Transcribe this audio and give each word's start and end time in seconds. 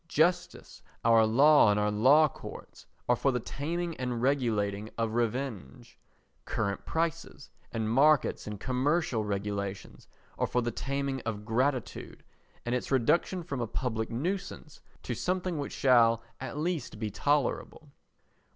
Justice, 0.07 0.81
our 1.05 1.27
law 1.27 1.69
and 1.69 1.79
our 1.79 1.91
law 1.91 2.27
courts 2.27 2.87
are 3.07 3.15
for 3.15 3.31
the 3.31 3.39
taming 3.39 3.95
and 3.97 4.19
regulating 4.19 4.89
of 4.97 5.13
revenge. 5.13 5.99
Current 6.43 6.87
prices 6.87 7.51
and 7.71 7.87
markets 7.87 8.47
and 8.47 8.59
commercial 8.59 9.23
regulations 9.23 10.07
are 10.39 10.47
for 10.47 10.63
the 10.63 10.71
taming 10.71 11.21
of 11.21 11.45
gratitude 11.45 12.23
and 12.65 12.73
its 12.73 12.89
reduction 12.89 13.43
from 13.43 13.61
a 13.61 13.67
public 13.67 14.09
nuisance 14.09 14.81
to 15.03 15.13
something 15.13 15.59
which 15.59 15.71
shall 15.73 16.23
at 16.39 16.57
least 16.57 16.97
be 16.97 17.11
tolerable. 17.11 17.91